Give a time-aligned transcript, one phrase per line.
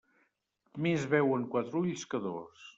[0.85, 2.69] Més veuen quatre ulls que dos.